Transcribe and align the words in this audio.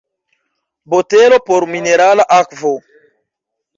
Botelo 0.93 1.39
por 1.49 1.67
minerala 1.75 2.23
akvo. 2.39 2.73